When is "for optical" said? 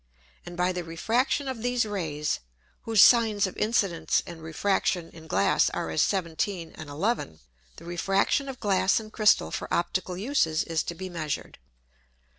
9.51-10.17